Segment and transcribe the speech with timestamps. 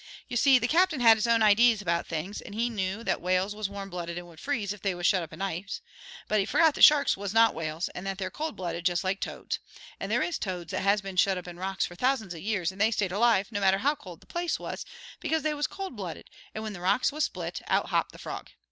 [0.27, 3.53] You see, the captain had his own idees about things, and he knew that whales
[3.55, 5.79] was warm blooded and would freeze if they was shut up in ice,
[6.27, 9.19] but he forgot that sharks was not whales and that they're cold blooded just like
[9.19, 9.59] toads.
[9.99, 12.71] And there is toads that has been shut up in rocks for thousands of years,
[12.71, 14.87] and they stayed alive, no matter how cold the place was,
[15.19, 18.49] because they was cold blooded, and when the rocks was split, out hopped the frog.